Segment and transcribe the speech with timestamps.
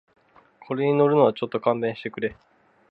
[0.65, 2.35] これに乗るのはちょっと勘弁してくれ